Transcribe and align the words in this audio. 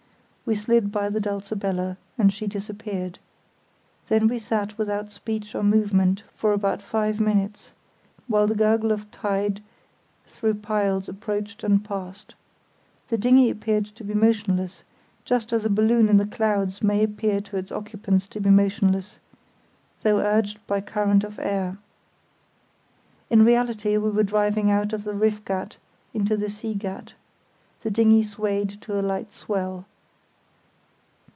We 0.43 0.55
slid 0.55 0.91
by 0.91 1.07
the 1.07 1.21
Dulcibella, 1.21 1.95
and 2.17 2.33
she 2.33 2.45
disappeared. 2.45 3.19
Then 4.09 4.27
we 4.27 4.37
sat 4.37 4.77
without 4.77 5.09
speech 5.09 5.55
or 5.55 5.63
movement 5.63 6.25
for 6.35 6.51
about 6.51 6.81
five 6.81 7.21
minutes, 7.21 7.71
while 8.27 8.47
the 8.47 8.55
gurgle 8.55 8.91
of 8.91 9.09
tide 9.11 9.63
through 10.25 10.55
piles 10.55 11.07
approached 11.07 11.63
and 11.63 11.85
passed. 11.85 12.35
The 13.07 13.17
dinghy 13.17 13.49
appeared 13.49 13.85
to 13.85 14.03
be 14.03 14.13
motionless, 14.13 14.83
just 15.23 15.53
as 15.53 15.63
a 15.63 15.69
balloon 15.69 16.09
in 16.09 16.17
the 16.17 16.25
clouds 16.25 16.81
may 16.81 17.01
appear 17.01 17.39
to 17.39 17.55
its 17.55 17.71
occupants 17.71 18.27
to 18.27 18.41
be 18.41 18.49
motionless, 18.49 19.19
though 20.03 20.17
urged 20.19 20.59
by 20.67 20.79
a 20.79 20.81
current 20.81 21.23
of 21.23 21.39
air. 21.39 21.77
In 23.29 23.45
reality 23.45 23.95
we 23.95 24.09
were 24.11 24.21
driving 24.23 24.69
out 24.69 24.91
of 24.91 25.05
the 25.05 25.13
Riff 25.13 25.45
Gat 25.45 25.77
into 26.13 26.35
the 26.35 26.49
See 26.49 26.73
Gat. 26.73 27.13
The 27.83 27.91
dinghy 27.91 28.23
swayed 28.23 28.81
to 28.81 28.99
a 28.99 28.99
light 29.01 29.31
swell. 29.31 29.85